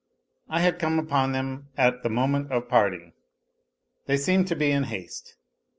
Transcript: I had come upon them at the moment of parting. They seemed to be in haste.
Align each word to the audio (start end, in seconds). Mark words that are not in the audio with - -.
I 0.49 0.61
had 0.61 0.79
come 0.79 0.97
upon 0.97 1.31
them 1.31 1.67
at 1.77 2.01
the 2.01 2.09
moment 2.09 2.51
of 2.51 2.67
parting. 2.67 3.13
They 4.07 4.17
seemed 4.17 4.47
to 4.47 4.55
be 4.55 4.71
in 4.71 4.85
haste. 4.85 5.35